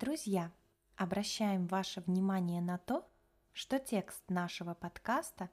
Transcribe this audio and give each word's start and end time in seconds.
Друзья, 0.00 0.52
обращаем 0.94 1.66
ваше 1.66 2.00
внимание 2.02 2.62
на 2.62 2.78
то, 2.78 3.10
что 3.52 3.80
текст 3.80 4.22
нашего 4.28 4.74
подкаста 4.74 5.50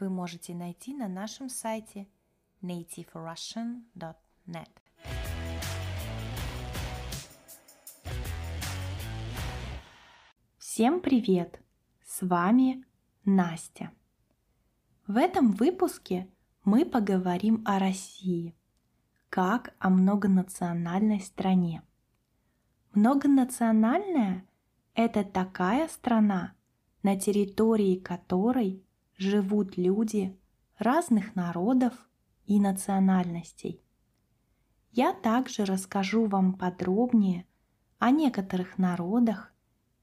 вы 0.00 0.08
можете 0.08 0.54
найти 0.54 0.94
на 0.94 1.06
нашем 1.06 1.50
сайте 1.50 2.08
nativerussian.net. 2.62 4.70
Всем 10.56 11.02
привет! 11.02 11.60
С 12.06 12.26
вами 12.26 12.86
Настя. 13.26 13.92
В 15.06 15.18
этом 15.18 15.52
выпуске 15.52 16.26
мы 16.64 16.86
поговорим 16.86 17.62
о 17.66 17.78
России, 17.78 18.56
как 19.28 19.74
о 19.78 19.90
многонациональной 19.90 21.20
стране– 21.20 21.82
Многонациональная– 22.94 24.46
это 24.94 25.24
такая 25.24 25.88
страна, 25.88 26.54
на 27.02 27.18
территории 27.18 27.96
которой 27.96 28.84
живут 29.16 29.76
люди 29.76 30.38
разных 30.78 31.34
народов 31.34 31.92
и 32.46 32.60
национальностей. 32.60 33.82
Я 34.92 35.12
также 35.12 35.64
расскажу 35.64 36.26
вам 36.26 36.52
подробнее 36.52 37.48
о 37.98 38.12
некоторых 38.12 38.78
народах 38.78 39.52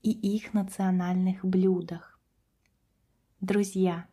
и 0.01 0.11
их 0.11 0.53
национальных 0.53 1.45
блюдах. 1.45 2.19
Друзья, 3.39 4.09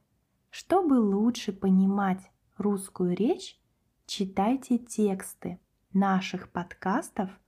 чтобы 0.50 0.94
лучше 0.94 1.52
понимать 1.52 2.30
русскую 2.56 3.16
речь, 3.16 3.60
читайте 4.06 4.78
тексты 4.78 5.58
наших 5.92 6.52
подкастов– 6.52 7.28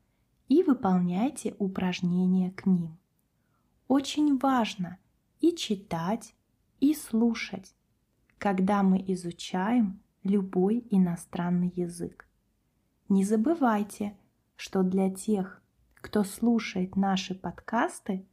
и 0.50 0.62
выполняйте 0.64 1.54
упражнения 1.58 2.50
к 2.50 2.66
ним. 2.66 2.98
Очень 3.86 4.36
важно 4.36 4.98
и 5.40 5.54
читать, 5.54 6.34
и 6.80 6.92
слушать, 6.92 7.74
когда 8.36 8.82
мы 8.82 8.98
изучаем 9.06 10.02
любой 10.24 10.84
иностранный 10.90 11.72
язык. 11.76 12.28
Не 13.08 13.24
забывайте, 13.24 14.16
что 14.56 14.82
для 14.82 15.08
тех, 15.08 15.62
кто 15.94 16.24
слушает 16.24 16.96
наши 16.96 17.36
подкасты, 17.36 18.26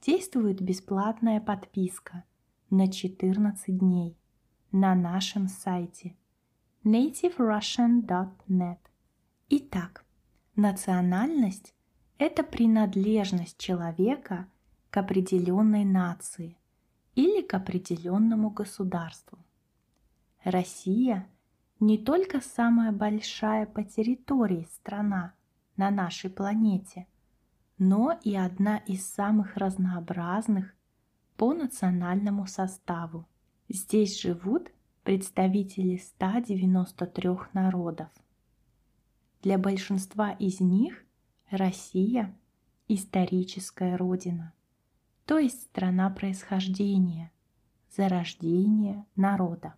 действует 0.00 0.62
бесплатная 0.62 1.40
подписка 1.40 2.22
на 2.70 2.86
14 2.86 3.76
дней 3.76 4.16
на 4.70 4.94
нашем 4.94 5.48
сайте 5.48 6.16
nativerussian.net. 6.84 8.78
Итак, 9.48 10.04
Национальность– 10.60 11.72
это 12.18 12.42
принадлежность 12.42 13.58
человека 13.58 14.48
к 14.90 14.96
определенной 14.96 15.84
нации 15.84 16.58
или 17.14 17.42
к 17.42 17.54
определенному 17.54 18.50
государству. 18.50 19.38
Россия 20.42 21.28
не 21.78 21.96
только 21.96 22.40
самая 22.40 22.90
большая 22.90 23.66
по 23.66 23.84
территории 23.84 24.66
страна 24.74 25.32
на 25.76 25.92
нашей 25.92 26.28
планете, 26.28 27.06
но 27.78 28.18
и 28.24 28.34
одна 28.34 28.78
из 28.78 29.06
самых 29.06 29.56
разнообразных 29.56 30.74
по 31.36 31.54
национальному 31.54 32.48
составу. 32.48 33.28
Здесь 33.68 34.20
живут 34.20 34.72
представители 35.04 35.98
193 35.98 37.30
народов– 37.52 38.08
для 39.42 39.58
большинства 39.58 40.32
из 40.32 40.60
них 40.60 41.04
Россия– 41.50 42.36
историческая 42.88 43.96
родина, 43.96 44.52
то 45.26 45.38
есть 45.38 45.62
страна 45.62 46.10
происхождения, 46.10 47.30
зарождения 47.94 49.06
народа. 49.14 49.74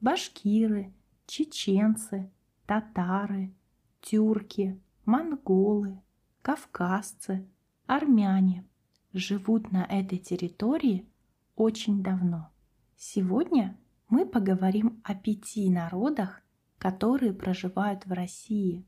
Башкиры, 0.00 0.92
чеченцы, 1.26 2.30
татары, 2.66 3.54
тюрки, 4.00 4.80
монголы, 5.04 6.00
кавказцы, 6.42 7.48
армяне 7.86 8.66
живут 9.12 9.70
на 9.72 9.84
этой 9.84 10.18
территории 10.18 11.08
очень 11.54 12.02
давно. 12.02 12.50
Сегодня 12.96 13.78
мы 14.08 14.26
поговорим 14.26 15.00
о 15.04 15.14
пяти 15.14 15.70
народах, 15.70 16.42
которые 16.78 17.32
проживают 17.32 18.06
в 18.06 18.12
России. 18.12 18.84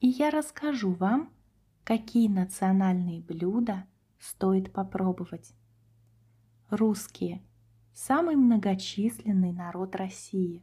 И 0.00 0.08
я 0.08 0.30
расскажу 0.30 0.92
вам, 0.92 1.30
какие 1.84 2.28
национальные 2.28 3.20
блюда 3.20 3.86
стоит 4.18 4.72
попробовать. 4.72 5.54
Русские– 6.70 7.42
самый 7.94 8.36
многочисленный 8.36 9.52
народ 9.52 9.96
России. 9.96 10.62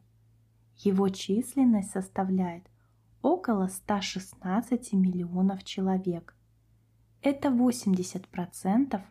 Его 0.77 1.09
численность 1.09 1.91
составляет 1.91 2.65
около 3.21 3.67
116 3.67 4.93
миллионов 4.93 5.63
человек. 5.63 6.35
Это 7.21 7.49
80% 7.49 9.01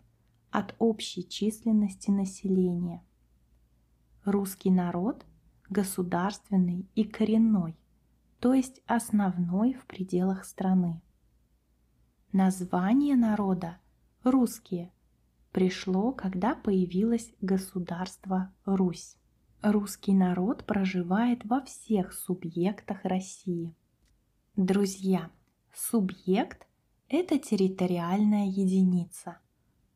от 0.51 0.75
общей 0.79 1.29
численности 1.29 2.11
населения. 2.11 3.03
Русский 4.25 4.71
народ– 4.71 5.27
государственный 5.75 6.89
и 6.95 7.03
коренной, 7.03 7.77
то 8.39 8.55
есть 8.55 8.81
основной 8.87 9.75
в 9.75 9.87
пределах 9.87 10.45
страны. 10.45 11.03
Название 12.31 13.17
народа 13.17 13.79
«русские» 14.23 14.93
пришло, 15.51 16.13
когда 16.13 16.55
появилось 16.55 17.33
государство 17.41 18.55
Русь. 18.65 19.17
Русский 19.63 20.15
народ 20.15 20.65
проживает 20.65 21.45
во 21.45 21.61
всех 21.63 22.13
субъектах 22.13 23.05
России. 23.05 23.75
Друзья, 24.55 25.31
субъект– 25.73 26.69
это 27.09 27.37
территориальная 27.39 28.47
единица, 28.47 29.39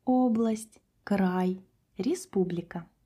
область, 0.04 0.80
край, 1.04 1.60
республика– 1.98 2.88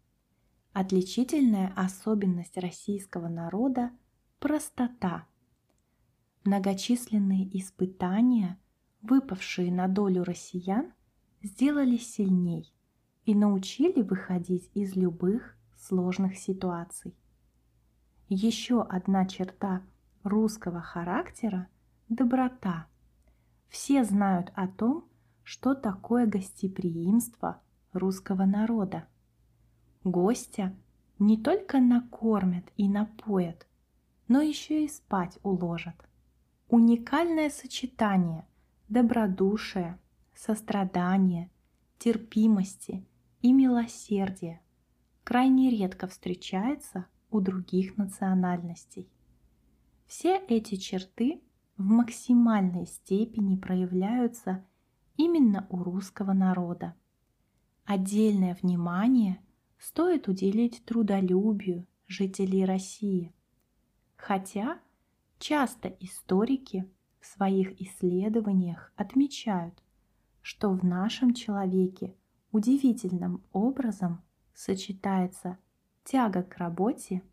Отличительная 0.73 1.71
особенность 1.77 2.57
российского 2.57 3.29
народа– 3.29 3.91
простота. 4.39 5.27
Многочисленные 6.45 7.47
испытания, 7.59 8.59
выпавшие 9.03 9.71
на 9.71 9.87
долю 9.87 10.25
россиян, 10.25 10.95
сделали 11.43 11.99
сильней 11.99 12.73
и 13.27 13.35
научили 13.35 14.01
выходить 14.01 14.71
из 14.73 14.97
любых 14.97 15.59
сложных 15.77 16.39
ситуаций. 16.39 17.15
Еще 18.31 18.81
одна 18.83 19.27
черта 19.27 19.83
русского 20.23 20.81
характера– 20.81 21.69
доброта. 22.09 22.87
Все 23.69 24.05
знают 24.05 24.51
о 24.55 24.69
том, 24.69 25.07
что 25.43 25.75
такое 25.75 26.27
гостеприимство 26.27 27.61
русского 27.93 28.47
народа– 28.47 29.07
Гостя 30.05 30.75
не 31.19 31.37
только 31.37 31.79
накормят 31.79 32.65
и 32.77 32.89
напоят, 32.89 33.69
но 34.27 34.41
еще 34.41 34.85
и 34.85 34.89
спать 34.89 35.39
уложат. 35.45 35.95
Уникальное 36.69 37.51
сочетание 37.51 38.47
добродушия, 38.89 40.01
сострадания, 40.35 41.51
терпимости 41.99 43.07
и 43.41 43.53
милосердия 43.53 44.61
крайне 45.23 45.71
редко 45.71 46.09
встречается 46.09 47.07
у 47.31 47.41
других 47.41 47.97
национальностей. 47.97 49.09
Все 50.07 50.37
эти 50.49 50.75
черты 50.75 51.41
в 51.77 51.85
максимальной 51.85 52.87
степени 52.87 53.57
проявляются 53.57 54.65
именно 55.17 55.67
у 55.71 55.83
русского 55.83 56.33
народа. 56.33 56.95
Отдельное 57.85 58.59
внимание– 58.61 59.39
стоит 59.83 60.29
уделить 60.29 60.85
трудолюбию 60.85 61.89
жителей 62.07 62.65
России. 62.65 63.35
Хотя 64.15 64.79
часто 65.41 65.89
историки 65.99 66.89
в 67.19 67.27
своих 67.27 67.81
исследованиях 67.81 68.93
отмечают, 68.95 69.83
что 70.41 70.71
в 70.71 70.85
нашем 70.85 71.35
человеке 71.35 72.15
удивительным 72.53 73.43
образом 73.53 74.23
сочетается 74.55 75.59
тяга 76.05 76.45
к 76.45 76.57
работе 76.59 77.25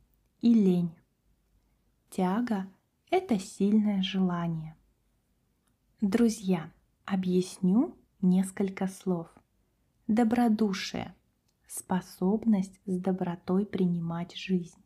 и 0.41 0.51
лень. 0.51 0.95
Тяга– 2.09 2.67
это 3.11 3.37
сильное 3.37 4.01
желание. 4.01 4.75
Друзья, 6.01 6.71
объясню 7.05 7.95
несколько 8.21 8.87
слов. 8.87 9.27
Добродушие– 10.07 11.13
способность 11.69 12.79
с 12.85 12.97
добротой 12.97 13.65
принимать 13.65 14.35
жизнь. 14.35 14.83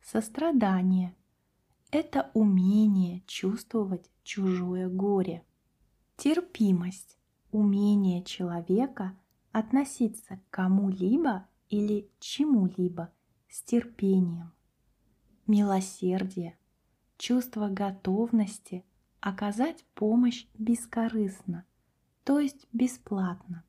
Сострадание– 0.00 1.14
это 1.90 2.30
умение 2.34 3.22
чувствовать 3.26 4.08
чужое 4.22 4.88
горе. 4.88 5.44
Терпимость– 6.16 7.18
умение 7.50 8.22
человека 8.22 9.18
относиться 9.50 10.36
к 10.36 10.50
кому-либо 10.50 11.48
или 11.68 12.08
чему-либо 12.20 13.12
с 13.48 13.62
терпением. 13.62 14.52
Милосердие– 15.48 16.56
чувство 17.18 17.68
готовности 17.68 18.84
оказать 19.18 19.84
помощь 19.94 20.46
бескорыстно, 20.56 21.64
то 22.22 22.38
есть 22.38 22.68
бесплатно. 22.72 23.64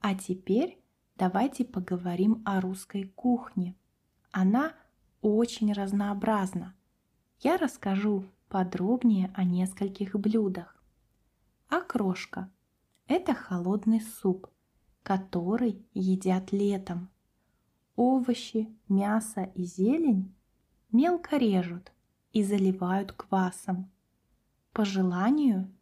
А 0.00 0.16
теперь 0.16 0.81
давайте 1.22 1.64
поговорим 1.64 2.42
о 2.44 2.60
русской 2.60 3.04
кухне. 3.04 3.76
Она 4.32 4.72
очень 5.20 5.72
разнообразна. 5.72 6.74
Я 7.38 7.58
расскажу 7.58 8.24
подробнее 8.48 9.30
о 9.36 9.44
нескольких 9.44 10.18
блюдах. 10.18 10.84
Окрошка– 11.68 12.50
это 13.06 13.34
холодный 13.34 14.00
суп, 14.00 14.48
который 15.04 15.86
едят 15.94 16.50
летом. 16.50 17.08
Овощи, 17.94 18.76
мясо 18.88 19.44
и 19.54 19.62
зелень 19.62 20.34
мелко 20.90 21.36
режут 21.36 21.92
и 22.32 22.42
заливают 22.42 23.12
квасом. 23.12 23.92
По 24.72 24.84
желанию 24.84 25.72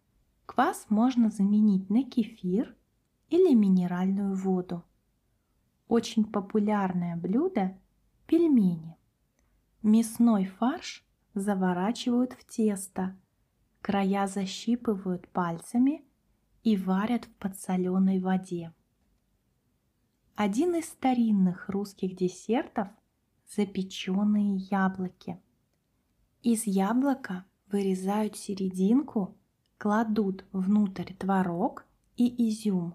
квас 0.44 0.84
можно 0.90 1.30
заменить 1.30 1.88
на 1.88 2.04
кефир 2.04 2.76
или 3.30 3.54
минеральную 3.54 4.34
воду. 4.34 4.84
Очень 5.90 6.24
популярное 6.24 7.16
блюдо– 7.16 7.76
пельмени. 8.26 8.96
Мясной 9.82 10.46
фарш 10.46 11.04
заворачивают 11.34 12.32
в 12.32 12.44
тесто– 12.44 13.18
Края 13.82 14.28
защипывают 14.28 15.26
пальцами 15.30 16.04
и 16.62 16.76
варят 16.76 17.24
в 17.24 17.34
подсоленой 17.36 18.20
воде. 18.20 18.72
Один 20.36 20.76
из 20.76 20.84
старинных 20.84 21.68
русских 21.68 22.14
десертов– 22.14 22.88
запеченные 23.48 24.58
яблоки. 24.70 25.40
Из 26.42 26.66
яблока 26.66 27.46
вырезают 27.72 28.36
серединку, 28.36 29.36
кладут 29.76 30.44
внутрь 30.52 31.14
творог 31.14 31.84
и 32.16 32.48
изюм, 32.48 32.94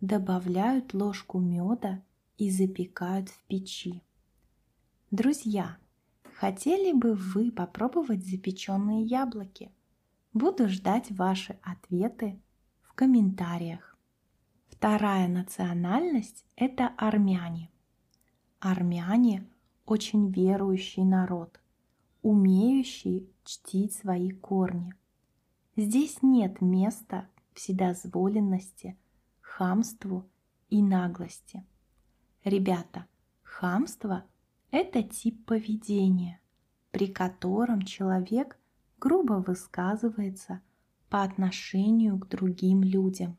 добавляют 0.00 0.94
ложку 0.94 1.38
меда 1.40 2.02
и 2.42 2.50
запекают 2.50 3.28
в 3.28 3.40
печи. 3.44 4.02
Друзья, 5.12 5.76
хотели 6.34 6.92
бы 6.92 7.14
вы 7.14 7.52
попробовать 7.52 8.26
запеченные 8.26 9.04
яблоки? 9.04 9.70
Буду 10.32 10.68
ждать 10.68 11.12
ваши 11.12 11.56
ответы 11.62 12.42
в 12.80 12.94
комментариях. 12.94 13.96
Вторая 14.66 15.28
национальность– 15.28 16.44
это 16.56 16.88
армяне. 16.96 17.70
Армяне– 18.58 19.46
очень 19.86 20.32
верующий 20.32 21.04
народ, 21.04 21.60
умеющий 22.22 23.30
чтить 23.44 23.94
свои 23.94 24.30
корни. 24.32 24.92
Здесь 25.76 26.22
нет 26.22 26.60
места 26.60 27.28
вседозволенности, 27.54 28.98
хамству 29.40 30.28
и 30.70 30.82
наглости. 30.82 31.64
Ребята, 32.44 33.06
хамство– 33.44 34.24
это 34.72 35.04
тип 35.04 35.44
поведения, 35.46 36.40
при 36.90 37.06
котором 37.06 37.82
человек 37.82 38.58
грубо 38.98 39.34
высказывается 39.34 40.60
по 41.08 41.22
отношению 41.22 42.18
к 42.18 42.26
другим 42.26 42.82
людям. 42.82 43.36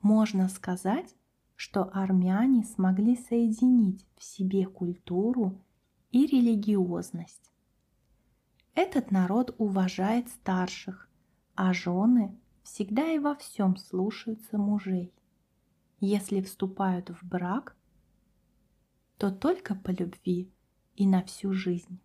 Можно 0.00 0.48
сказать, 0.48 1.14
что 1.54 1.90
армяне 1.92 2.64
смогли 2.64 3.14
соединить 3.16 4.04
в 4.16 4.24
себе 4.24 4.66
культуру 4.66 5.60
и 6.10 6.26
религиозность. 6.26 7.52
Этот 8.74 9.12
народ 9.12 9.54
уважает 9.58 10.28
старших, 10.28 11.08
а 11.54 11.72
жены 11.72 12.36
всегда 12.64 13.12
и 13.12 13.20
во 13.20 13.36
всем 13.36 13.76
слушаются 13.76 14.58
мужей. 14.58 15.14
Если 16.00 16.40
вступают 16.40 17.10
в 17.10 17.22
брак, 17.22 17.76
то 19.22 19.30
только 19.30 19.76
по 19.76 19.90
любви 19.90 20.52
и 20.96 21.06
на 21.06 21.22
всю 21.22 21.52
жизнь. 21.52 22.00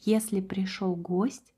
Если 0.00 0.40
пришел 0.40 0.96
гость, 0.96 1.52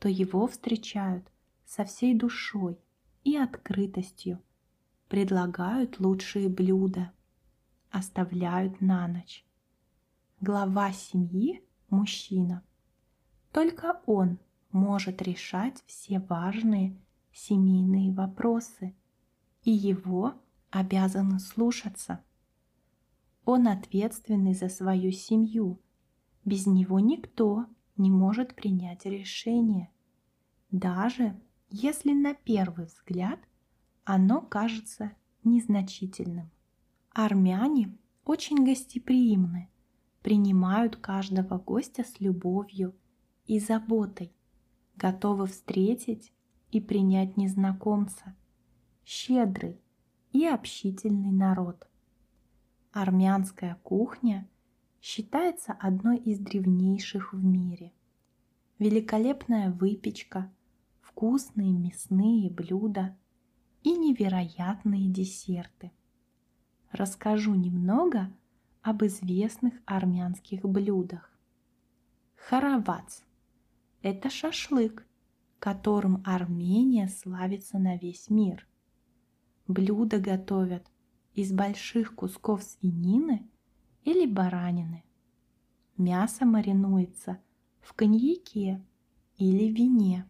то 0.00 0.08
его 0.08 0.48
встречают 0.48 1.24
со 1.64 1.84
всей 1.84 2.16
душой 2.16 2.80
и 3.22 3.36
открытостью, 3.36 4.42
предлагают 5.08 6.00
лучшие 6.00 6.48
блюда, 6.48 7.12
оставляют 7.90 8.80
на 8.80 9.06
ночь. 9.06 9.46
Глава 10.40 10.90
семьи– 10.90 11.62
мужчина. 11.88 12.64
Только 13.52 14.02
он 14.04 14.40
может 14.72 15.22
решать 15.22 15.84
все 15.86 16.18
важные 16.18 17.00
семейные 17.32 18.10
вопросы, 18.10 18.96
и 19.62 19.70
его 19.70 20.34
обязаны 20.70 21.38
слушаться. 21.38 22.24
Он 23.50 23.66
ответственный 23.66 24.52
за 24.52 24.68
свою 24.68 25.10
семью. 25.10 25.80
Без 26.44 26.66
него 26.66 27.00
никто 27.00 27.64
не 27.96 28.10
может 28.10 28.54
принять 28.54 29.06
решение, 29.06 29.90
даже 30.70 31.34
если 31.70 32.12
на 32.12 32.34
первый 32.34 32.84
взгляд 32.84 33.38
оно 34.04 34.42
кажется 34.42 35.12
незначительным. 35.44 36.50
Армяне 37.14 37.96
очень 38.26 38.66
гостеприимны, 38.66 39.70
принимают 40.20 40.96
каждого 40.96 41.56
гостя 41.56 42.04
с 42.04 42.20
любовью 42.20 42.94
и 43.46 43.60
заботой, 43.60 44.30
готовы 44.94 45.46
встретить 45.46 46.34
и 46.70 46.82
принять 46.82 47.38
незнакомца, 47.38 48.36
щедрый 49.06 49.80
и 50.32 50.44
общительный 50.44 51.32
народ. 51.32 51.87
Армянская 52.92 53.76
кухня– 53.82 54.48
считается 55.00 55.72
одной 55.72 56.18
из 56.18 56.38
древнейших 56.38 57.32
в 57.32 57.44
мире. 57.44 57.92
Великолепная 58.78 59.70
выпечка, 59.70 60.52
вкусные 61.00 61.72
мясные 61.72 62.50
блюда 62.50 63.16
и 63.82 63.96
невероятные 63.96 65.08
десерты. 65.08 65.92
Расскажу 66.90 67.54
немного 67.54 68.32
об 68.82 69.04
известных 69.04 69.74
армянских 69.84 70.62
блюдах. 70.62 71.32
Харавац– 72.36 73.22
это 74.02 74.30
шашлык, 74.30 75.06
которым 75.58 76.22
Армения 76.24 77.08
славится 77.08 77.78
на 77.78 77.96
весь 77.96 78.30
мир. 78.30 78.66
Блюдо 79.66 80.18
готовят 80.18 80.86
из 81.38 81.52
больших 81.52 82.14
кусков 82.14 82.62
свинины– 82.62 83.48
или 84.08 84.26
баранины. 84.26 85.04
Мясо 85.98 86.46
маринуется 86.46 87.40
в 87.80 87.92
коньяке 87.92 88.82
или 89.36 89.70
вине. 89.70 90.26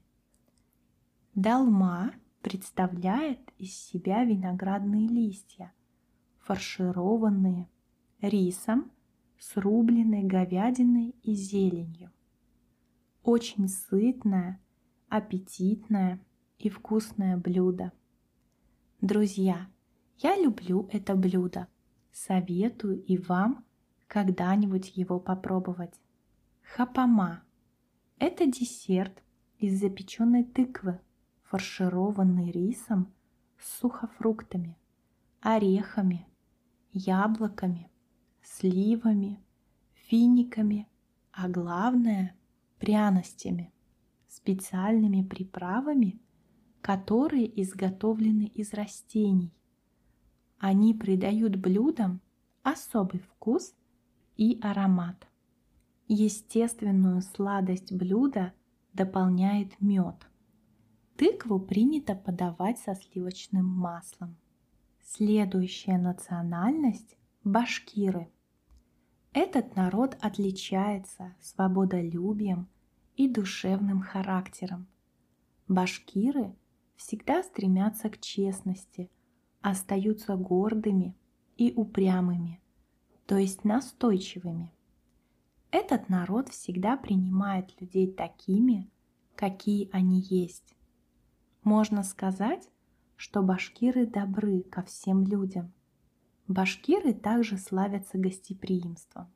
Долма 1.34 2.12
представляет 2.42 3.40
из 3.56 3.72
себя 3.76 4.24
виноградные 4.24 5.06
листья, 5.06 5.72
фаршированные 6.38 7.68
рисом, 8.20 8.90
с 9.38 9.56
рубленной 9.56 10.24
говядиной 10.24 11.14
и 11.22 11.34
зеленью. 11.34 12.10
Очень 13.22 13.68
сытное, 13.68 14.60
аппетитное 15.08 16.18
и 16.58 16.68
вкусное 16.68 17.36
блюдо. 17.36 17.92
Друзья, 19.00 19.68
я 20.18 20.37
люблю 20.37 20.88
это 20.92 21.14
блюдо. 21.14 21.68
Советую 22.12 23.02
и 23.04 23.16
вам 23.16 23.64
когда-нибудь 24.06 24.96
его 24.96 25.20
попробовать. 25.20 25.94
Хапама– 26.62 27.42
это 28.18 28.46
десерт 28.46 29.22
из 29.58 29.80
запеченной 29.80 30.44
тыквы, 30.44 31.00
фаршированный 31.42 32.50
рисом 32.50 33.12
с 33.58 33.78
сухофруктами, 33.78 34.76
орехами, 35.40 36.26
яблоками, 36.92 37.90
сливами, 38.42 39.40
финиками, 39.94 40.88
а 41.32 41.48
главное– 41.48 42.34
пряностями, 42.78 43.72
специальными 44.28 45.22
приправами, 45.22 46.20
которые 46.80 47.60
изготовлены 47.60 48.44
из 48.54 48.72
растений. 48.72 49.52
Они 50.58 50.92
придают 50.92 51.56
блюдам 51.56 52.20
особый 52.62 53.20
вкус 53.20 53.74
и 54.36 54.58
аромат. 54.60 55.28
Естественную 56.08 57.22
сладость 57.22 57.92
блюда 57.92 58.52
дополняет 58.92 59.80
мед. 59.80 60.26
Тыкву 61.16 61.60
принято 61.60 62.14
подавать 62.14 62.78
со 62.78 62.94
сливочным 62.94 63.66
маслом. 63.66 64.36
Следующая 65.02 65.98
национальность– 65.98 67.16
башкиры. 67.44 68.28
Этот 69.32 69.76
народ 69.76 70.16
отличается 70.20 71.34
свободолюбием 71.40 72.68
и 73.16 73.28
душевным 73.28 74.00
характером. 74.00 74.86
Башкиры 75.66 76.54
всегда 76.96 77.42
стремятся 77.42 78.10
к 78.10 78.20
честности, 78.20 79.10
остаются 79.60 80.36
гордыми 80.36 81.16
и 81.56 81.72
упрямыми, 81.74 82.60
то 83.26 83.36
есть 83.36 83.64
настойчивыми. 83.64 84.72
Этот 85.70 86.08
народ 86.08 86.48
всегда 86.48 86.96
принимает 86.96 87.78
людей 87.80 88.10
такими, 88.10 88.90
какие 89.34 89.90
они 89.92 90.20
есть. 90.20 90.74
Можно 91.62 92.02
сказать, 92.02 92.68
что 93.16 93.42
башкиры 93.42 94.06
добры 94.06 94.62
ко 94.62 94.82
всем 94.82 95.24
людям. 95.24 95.72
Башкиры 96.46 97.12
также 97.12 97.58
славятся 97.58 98.16
гостеприимством. 98.16 99.30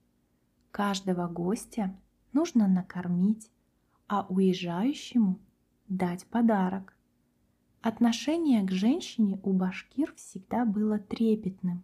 Каждого 0.70 1.28
гостя 1.28 1.94
нужно 2.32 2.66
накормить, 2.68 3.50
а 4.06 4.24
уезжающему 4.28 5.38
дать 5.88 6.24
подарок. 6.26 6.96
Отношение 7.82 8.62
к 8.62 8.70
женщине 8.70 9.40
у 9.42 9.52
башкир 9.52 10.14
всегда 10.14 10.64
было 10.64 11.00
трепетным. 11.00 11.82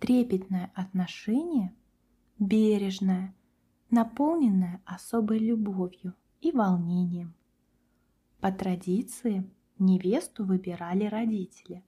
Трепетное 0.00 0.70
отношение, 0.74 1.74
бережное, 2.38 3.34
наполненное 3.88 4.82
особой 4.84 5.38
любовью 5.38 6.12
и 6.42 6.52
волнением. 6.52 7.32
По 8.40 8.52
традиции 8.52 9.50
невесту 9.78 10.44
выбирали 10.44 11.04
родители. 11.06 11.82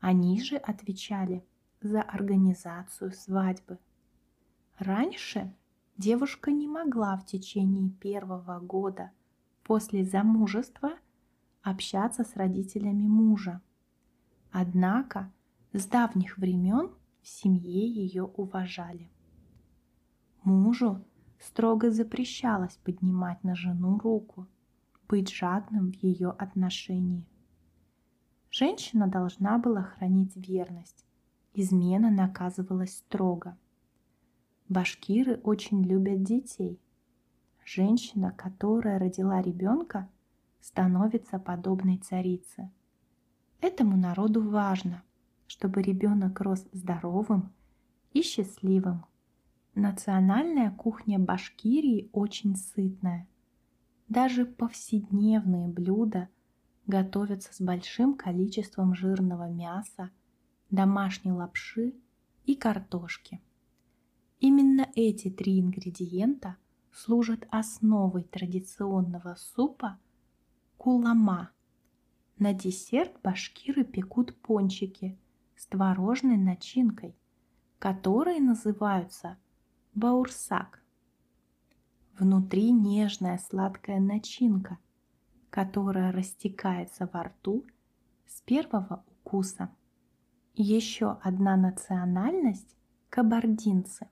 Они 0.00 0.42
же 0.42 0.56
отвечали 0.56 1.44
за 1.80 2.02
организацию 2.02 3.12
свадьбы. 3.12 3.78
Раньше 4.78 5.54
девушка 5.96 6.50
не 6.50 6.66
могла 6.66 7.18
в 7.18 7.24
течение 7.24 7.88
первого 7.88 8.58
года 8.58 9.12
после 9.62 10.04
замужества 10.04 10.98
общаться 11.62 12.24
с 12.24 12.36
родителями 12.36 13.06
мужа. 13.06 13.60
Однако 14.50 15.32
с 15.72 15.86
давних 15.86 16.38
времен 16.38 16.90
в 17.22 17.28
семье 17.28 17.86
ее 17.86 18.24
уважали. 18.24 19.10
Мужу 20.44 21.04
строго 21.38 21.90
запрещалось 21.90 22.76
поднимать 22.78 23.42
на 23.44 23.54
жену 23.54 23.98
руку, 23.98 24.46
быть 25.08 25.30
жадным 25.30 25.92
в 25.92 25.96
ее 25.96 26.30
отношении. 26.30 27.26
Женщина 28.50 29.06
должна 29.06 29.58
была 29.58 29.82
хранить 29.82 30.36
верность, 30.36 31.04
измена 31.54 32.10
наказывалась 32.10 32.96
строго. 32.96 33.58
Башкиры 34.68 35.36
очень 35.44 35.82
любят 35.82 36.22
детей. 36.22 36.80
Женщина, 37.64 38.32
которая 38.32 38.98
родила 38.98 39.42
ребенка, 39.42 40.08
становится 40.60 41.38
подобной 41.38 41.98
царице. 41.98 42.70
Этому 43.60 43.96
народу 43.96 44.48
важно, 44.48 45.02
чтобы 45.46 45.82
ребенок 45.82 46.40
рос 46.40 46.66
здоровым 46.72 47.52
и 48.12 48.22
счастливым. 48.22 49.04
Национальная 49.74 50.70
кухня 50.70 51.18
Башкирии 51.18 52.08
очень 52.12 52.56
сытная. 52.56 53.28
Даже 54.08 54.46
повседневные 54.46 55.68
блюда 55.68 56.28
готовятся 56.86 57.52
с 57.52 57.60
большим 57.60 58.14
количеством 58.14 58.94
жирного 58.94 59.48
мяса, 59.48 60.10
домашней 60.70 61.32
лапши 61.32 61.94
и 62.44 62.54
картошки. 62.54 63.40
Именно 64.40 64.88
эти 64.94 65.30
три 65.30 65.60
ингредиента 65.60 66.56
служат 66.92 67.46
основой 67.50 68.22
традиционного 68.22 69.36
супа 69.36 69.98
кулама. 70.78 71.50
На 72.38 72.54
десерт 72.54 73.20
башкиры 73.22 73.84
пекут 73.84 74.34
пончики 74.40 75.18
с 75.56 75.66
творожной 75.66 76.36
начинкой, 76.36 77.16
которые 77.78 78.40
называются– 78.40 79.36
баурсак. 79.94 80.80
Внутри 82.16 82.70
нежная 82.70 83.38
сладкая 83.38 83.98
начинка, 83.98 84.78
которая 85.50 86.12
растекается 86.12 87.10
во 87.12 87.24
рту 87.24 87.66
с 88.26 88.40
первого 88.42 89.04
укуса. 89.08 89.70
Еще 90.54 91.18
одна 91.22 91.56
национальность– 91.56 92.76
кабардинцы. 93.10 94.08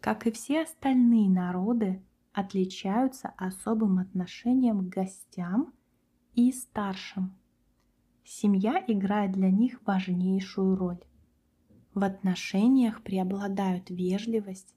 Как 0.00 0.28
и 0.28 0.30
все 0.30 0.62
остальные 0.62 1.28
народы, 1.28 2.02
отличаются 2.36 3.32
особым 3.38 3.98
отношением 3.98 4.80
к 4.80 4.94
гостям 4.94 5.72
и 6.34 6.52
старшим. 6.52 7.34
Семья 8.24 8.84
играет 8.86 9.32
для 9.32 9.50
них 9.50 9.80
важнейшую 9.86 10.76
роль. 10.76 11.00
В 11.94 12.04
отношениях 12.04 13.02
преобладают 13.02 13.88
вежливость 13.88 14.74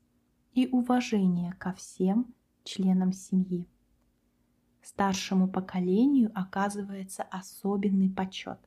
и 0.53 0.69
уважение 0.69 1.51
ко 1.51 1.73
всем 1.73 2.33
членам 2.63 3.11
семьи. 3.11 3.67
Старшему 4.81 5.49
поколению 5.49 6.31
оказывается 6.33 7.23
особенный 7.23 8.09
почет. 8.09 8.59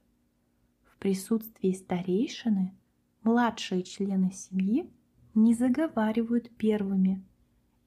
В 0.85 0.99
присутствии 0.99 1.73
старейшины 1.73 2.75
младшие 3.23 3.85
члены 3.85 4.33
семьи 4.33 4.93
не 5.35 5.55
заговаривают 5.55 6.55
первыми 6.59 7.25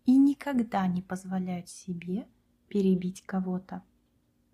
и 0.06 0.16
никогда 0.16 0.88
не 0.88 1.02
позволяют 1.02 1.70
себе 1.70 2.28
перебить 2.68 3.24
кого-то. 3.24 3.84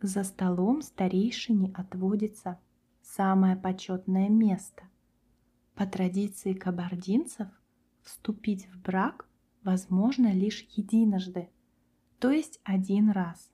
За 0.02 0.24
столом 0.24 0.82
старейшине 0.82 1.72
отводится 1.76 2.60
самое 3.02 3.56
почетное 3.56 4.30
место. 4.30 4.84
По 5.76 5.86
традиции 5.86 6.54
кабардинцев 6.54 7.48
вступить 8.02 8.68
в 8.68 8.82
брак 8.82 9.28
возможно 9.64 10.34
лишь 10.34 10.62
единожды, 10.76 11.50
то 12.20 12.32
есть 12.32 12.60
один 12.64 13.12
раз. 13.12 13.52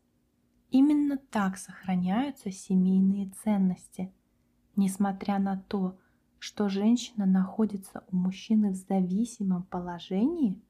Именно 0.69 1.17
так 1.17 1.57
сохраняются 1.57 2.51
семейные 2.51 3.31
ценности, 3.43 4.11
несмотря 4.75 5.39
на 5.39 5.57
то, 5.57 5.97
что 6.39 6.69
женщина 6.69 7.25
находится 7.25 8.03
у 8.11 8.15
мужчины 8.15 8.71
в 8.71 8.75
зависимом 8.75 9.63
положении, 9.63 10.61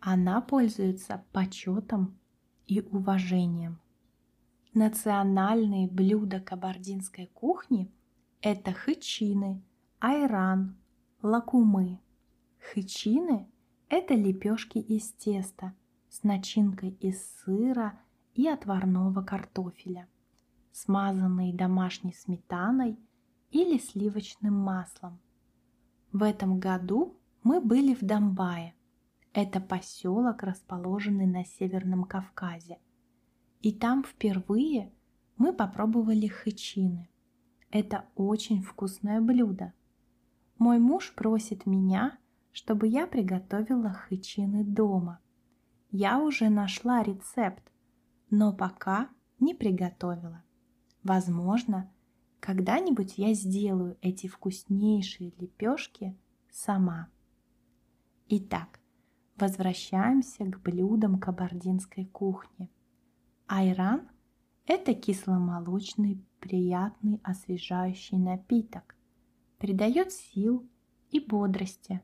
она 0.00 0.40
пользуется 0.40 1.24
почетом 1.32 2.18
и 2.66 2.80
уважением. 2.80 3.80
Национальные 4.74 5.88
блюда 5.88 6.40
кабардинской 6.40 7.26
кухни– 7.32 7.90
это 8.42 8.72
хычины, 8.72 9.62
айран, 10.00 10.76
лакумы. 11.22 11.98
Хычины– 12.60 13.48
это 13.88 14.14
лепешки 14.14 14.78
из 14.78 15.12
теста 15.12 15.74
с 16.10 16.22
начинкой 16.22 16.90
из 17.00 17.22
сыра 17.38 17.98
и 18.34 18.46
отварного 18.46 19.22
картофеля, 19.22 20.08
смазанные 20.72 21.54
домашней 21.54 22.12
сметаной 22.12 22.98
или 23.50 23.78
сливочным 23.78 24.54
маслом. 24.54 25.18
В 26.12 26.22
этом 26.22 26.60
году 26.60 27.18
мы 27.42 27.60
были 27.60 27.94
в 27.94 28.02
Домбае. 28.02 28.75
Это 29.36 29.60
поселок, 29.60 30.42
расположенный 30.42 31.26
на 31.26 31.44
Северном 31.44 32.04
Кавказе. 32.04 32.78
И 33.60 33.70
там 33.70 34.02
впервые 34.02 34.94
мы 35.36 35.52
попробовали 35.52 36.26
хычины. 36.26 37.10
Это 37.70 38.06
очень 38.14 38.62
вкусное 38.62 39.20
блюдо. 39.20 39.74
Мой 40.56 40.78
муж 40.78 41.12
просит 41.14 41.66
меня, 41.66 42.18
чтобы 42.50 42.88
я 42.88 43.06
приготовила 43.06 43.92
хычины 43.92 44.64
дома. 44.64 45.20
Я 45.90 46.18
уже 46.18 46.48
нашла 46.48 47.02
рецепт, 47.02 47.70
но 48.30 48.54
пока 48.54 49.10
не 49.38 49.52
приготовила. 49.52 50.44
Возможно, 51.02 51.92
когда-нибудь 52.40 53.18
я 53.18 53.34
сделаю 53.34 53.98
эти 54.00 54.28
вкуснейшие 54.28 55.34
лепешки 55.38 56.16
сама. 56.50 57.10
Итак, 58.28 58.80
возвращаемся 59.36 60.44
к 60.44 60.60
блюдам 60.62 61.18
кабардинской 61.18 62.06
кухни. 62.06 62.70
Айран– 63.46 64.08
это 64.66 64.94
кисломолочный, 64.94 66.24
приятный, 66.40 67.20
освежающий 67.22 68.18
напиток, 68.18 68.96
придает 69.58 70.12
сил 70.12 70.68
и 71.10 71.20
бодрости. 71.20 72.02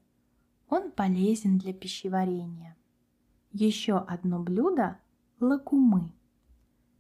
Он 0.69 0.91
полезен 0.93 1.59
для 1.59 1.73
пищеварения. 1.75 2.77
Еще 3.51 3.99
одно 3.99 4.43
блюдо– 4.43 4.99
лакумы. 5.41 6.13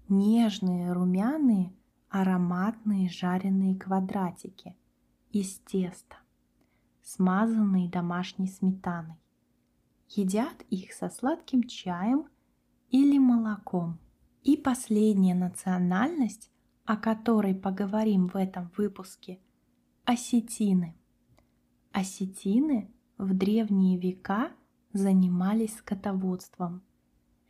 нежные, 0.08 0.92
румяные, 0.92 1.72
ароматные 2.10 3.08
жареные 3.08 3.76
квадратики 3.76 4.76
из 5.30 5.58
теста, 5.60 6.16
смазанные 7.02 7.88
домашней 7.88 8.48
сметаной. 8.48 9.21
Едят 10.14 10.62
их 10.68 10.92
со 10.92 11.08
сладким 11.08 11.62
чаем 11.62 12.26
или 12.90 13.16
молоком. 13.16 13.98
И 14.42 14.58
последняя 14.58 15.34
национальность, 15.34 16.50
о 16.84 16.96
которой 16.96 17.54
поговорим 17.54 18.28
в 18.28 18.36
этом 18.36 18.70
выпуске– 18.76 19.40
осетины. 20.04 20.94
Осетины 21.92 22.92
в 23.16 23.32
древние 23.34 23.98
века 23.98 24.52
занимались 24.92 25.76
скотоводством. 25.76 26.82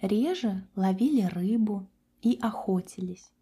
Реже 0.00 0.69
ловили 0.76 1.23
рыбу 1.23 1.88
и 2.21 2.38
охотились. 2.40 3.33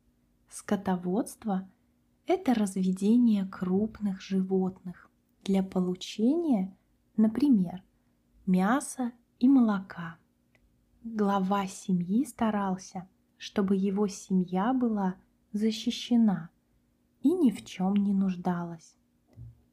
Скотоводство– 0.49 1.69
это 2.27 2.55
разведение 2.55 3.45
крупных 3.45 4.23
животных 4.23 5.11
для 5.45 5.63
получения, 5.63 6.75
например, 7.17 7.83
мяса 8.47 9.13
и 9.39 9.49
молока. 9.49 10.19
Глава 11.05 11.67
семьи 11.67 12.25
старался, 12.25 13.09
чтобы 13.37 13.77
его 13.77 14.09
семья 14.09 14.73
была 14.73 15.17
защищена 15.53 16.51
и 17.23 17.33
ни 17.33 17.51
в 17.51 17.65
чем 17.65 17.95
не 17.95 18.13
нуждалась. 18.13 18.97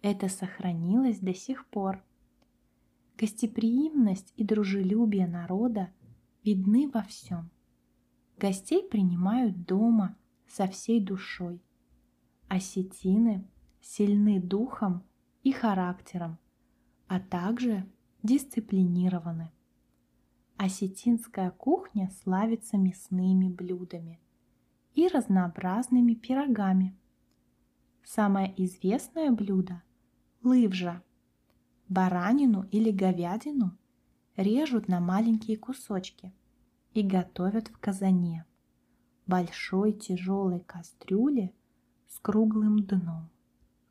Это 0.01 0.29
сохранилось 0.29 1.19
до 1.19 1.33
сих 1.33 1.65
пор. 1.67 2.03
Гостеприимность 3.17 4.33
и 4.35 4.43
дружелюбие 4.43 5.27
народа 5.27 5.89
видны 6.43 6.89
во 6.89 7.01
всем. 7.01 7.49
Гостей 8.37 8.87
принимают 8.87 9.65
дома 9.65 10.15
со 10.47 10.67
всей 10.67 11.01
душой. 11.01 11.61
Осетины 12.47 13.49
сильны 13.81 14.39
духом 14.39 15.03
и 15.43 15.51
характером, 15.51 16.37
а 17.07 17.19
также 17.19 17.85
дисциплинированы. 18.23 19.51
Осетинская 20.57 21.51
кухня 21.51 22.09
славится 22.23 22.77
мясными 22.77 23.47
блюдами 23.47 24.19
и 24.95 25.07
разнообразными 25.07 26.15
пирогами. 26.15 26.97
Самое 28.03 28.53
известное 28.63 29.31
блюдо– 29.31 29.83
лывжа. 30.43 31.03
Баранину 31.89 32.67
или 32.71 32.91
говядину 32.91 33.77
режут 34.35 34.87
на 34.87 34.99
маленькие 34.99 35.57
кусочки 35.57 36.33
и 36.93 37.03
готовят 37.03 37.67
в 37.67 37.77
казане, 37.77 38.45
большой 39.27 39.93
тяжелой 39.93 40.61
кастрюле 40.61 41.53
с 42.07 42.19
круглым 42.19 42.83
дном. 42.83 43.29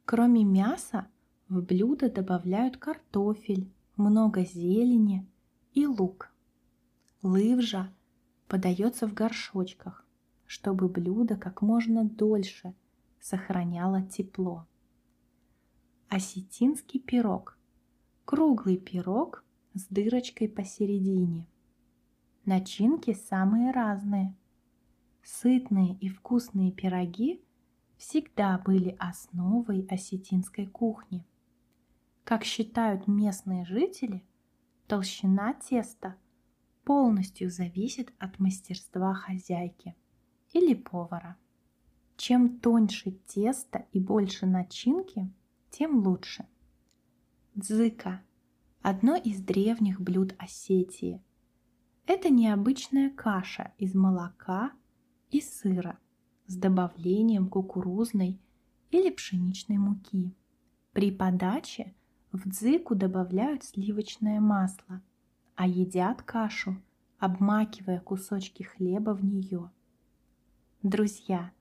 Кроме 0.05 0.45
мяса 0.45 1.07
в 1.49 1.63
блюдо 1.63 2.11
добавляют 2.11 2.77
картофель, 2.77 3.71
много 3.97 4.45
зелени 4.45 5.27
и 5.73 5.87
лук. 5.87 6.33
Лывжа 7.23 7.93
подается 8.47 9.09
в 9.09 9.15
горшочках, 9.15 10.07
чтобы 10.45 10.89
блюдо 10.89 11.37
как 11.37 11.63
можно 11.63 12.05
дольше 12.05 12.75
сохраняло 13.21 14.03
тепло. 14.03 14.67
Осетинский 16.09 17.01
пирог– 17.01 17.59
круглый 18.25 18.77
пирог 18.77 19.45
с 19.75 19.87
дырочкой 19.87 20.49
посередине. 20.49 21.47
Начинки 22.45 23.13
самые 23.13 23.73
разные. 23.73 24.37
Сытные 25.25 25.97
и 25.97 26.09
вкусные 26.09 26.71
пироги 26.71 27.43
всегда 27.97 28.59
были 28.59 28.95
основой 29.01 29.85
осетинской 29.87 30.67
кухни– 30.67 31.25
как 32.27 32.43
считают 32.43 33.07
местные 33.07 33.65
жители, 33.65 34.27
толщина 34.89 35.55
теста 35.55 36.17
полностью 36.83 37.49
зависит 37.51 38.13
от 38.19 38.41
мастерства 38.41 39.15
хозяйки 39.15 39.95
или 40.53 40.75
повара. 40.75 41.37
Чем 42.17 42.59
тоньше 42.59 43.13
тесто 43.29 43.87
и 43.93 44.01
больше 44.01 44.45
начинки, 44.45 45.33
тем 45.71 46.05
лучше. 46.05 46.49
Дзыка– 47.55 48.23
одно 48.83 49.15
из 49.15 49.41
древних 49.41 50.01
блюд 50.01 50.35
Осетии. 50.37 51.23
Это 52.07 52.29
необычная 52.29 53.11
каша 53.11 53.73
из 53.79 53.95
молока 53.95 54.73
и 55.31 55.41
сыра 55.41 56.01
с 56.49 56.57
добавлением 56.57 57.49
кукурузной 57.49 58.41
или 58.91 59.11
пшеничной 59.11 59.79
муки. 59.79 60.35
При 60.93 61.13
подаче– 61.13 61.95
в 62.33 62.49
дзыку 62.49 62.95
добавляют 62.95 63.65
сливочное 63.65 64.41
масло, 64.41 65.01
а 65.55 65.67
едят 65.67 66.23
кашу, 66.23 66.77
обмакивая 67.19 68.01
кусочки 68.01 68.63
хлеба 68.63 69.11
в 69.11 69.25
нее. 69.25 69.71
Друзья, 70.83 71.53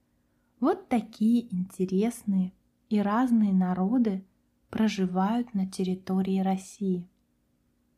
вот 0.60 0.89
такие 0.89 1.54
интересные 1.54 2.51
и 2.89 2.99
разные 2.99 3.54
народы 3.54 4.23
проживают 4.69 5.54
на 5.54 5.67
территории 5.67 6.39
России. 6.39 7.08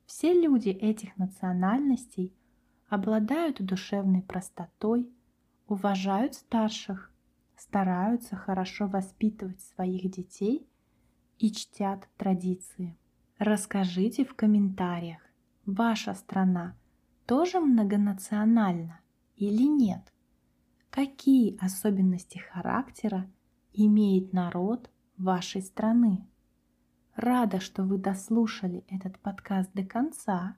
Все 0.05 0.33
люди 0.33 0.69
этих 0.69 1.17
национальностей 1.17 2.33
обладают 2.87 3.61
душевной 3.61 4.21
простотой, 4.21 5.09
уважают 5.67 6.35
старших, 6.35 7.11
стараются 7.57 8.35
хорошо 8.35 8.87
воспитывать 8.87 9.61
своих 9.61 10.09
детей– 10.11 10.67
и 11.39 11.51
чтят 11.51 12.07
традиции. 12.17 12.97
Расскажите 13.37 14.25
в 14.25 14.33
комментариях, 14.33 15.21
ваша 15.65 16.13
страна 16.13 16.75
тоже 17.25 17.59
многонациональна 17.59 18.99
или 19.35 19.63
нет? 19.63 20.11
Какие 20.89 21.57
особенности 21.63 22.39
характера 22.39 23.29
имеет 23.73 24.33
народ 24.33 24.89
вашей 25.17 25.61
страны? 25.61 26.25
Рада, 27.15 27.59
что 27.59 27.83
вы 27.83 27.97
дослушали 27.97 28.83
этот 28.87 29.19
подкаст 29.19 29.71
до 29.73 29.83
конца. 29.83 30.55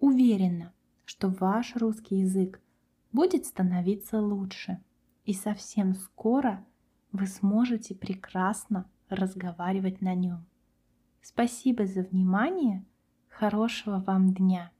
Уверена, 0.00 0.72
что 1.04 1.28
ваш 1.28 1.76
русский 1.76 2.20
язык 2.20 2.60
будет 3.12 3.46
становиться 3.46 4.20
лучше, 4.20 4.82
и 5.24 5.32
совсем 5.34 5.94
скоро 5.94 6.64
вы 7.12 7.26
сможете 7.26 7.94
прекрасно 7.94 8.88
разговаривать 9.08 10.00
на 10.00 10.14
нем. 10.14 10.44
Спасибо 11.22 11.86
за 11.86 12.02
внимание. 12.02 12.84
Хорошего 13.28 13.98
вам 13.98 14.34
дня! 14.34 14.70